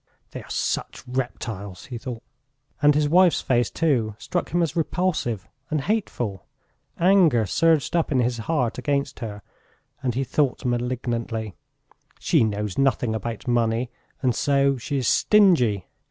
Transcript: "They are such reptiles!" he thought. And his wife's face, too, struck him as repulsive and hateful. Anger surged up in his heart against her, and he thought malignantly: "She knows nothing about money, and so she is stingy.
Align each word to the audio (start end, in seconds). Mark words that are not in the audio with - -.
"They 0.31 0.41
are 0.41 0.49
such 0.49 1.03
reptiles!" 1.05 1.85
he 1.85 1.99
thought. 1.99 2.23
And 2.81 2.95
his 2.95 3.07
wife's 3.07 3.41
face, 3.41 3.69
too, 3.69 4.15
struck 4.17 4.49
him 4.49 4.63
as 4.63 4.75
repulsive 4.75 5.47
and 5.69 5.81
hateful. 5.81 6.47
Anger 6.99 7.45
surged 7.45 7.95
up 7.95 8.11
in 8.11 8.17
his 8.19 8.39
heart 8.49 8.79
against 8.79 9.19
her, 9.19 9.43
and 10.01 10.15
he 10.15 10.23
thought 10.23 10.65
malignantly: 10.65 11.53
"She 12.17 12.43
knows 12.43 12.79
nothing 12.79 13.13
about 13.13 13.47
money, 13.47 13.91
and 14.23 14.33
so 14.33 14.75
she 14.75 14.97
is 14.97 15.07
stingy. 15.07 15.85